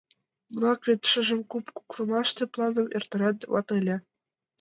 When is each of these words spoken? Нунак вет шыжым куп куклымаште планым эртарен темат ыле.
Нунак 0.51 0.81
вет 0.87 1.01
шыжым 1.11 1.41
куп 1.51 1.65
куклымаште 1.75 2.43
планым 2.53 2.87
эртарен 2.97 3.35
темат 3.39 3.67
ыле. 3.79 3.95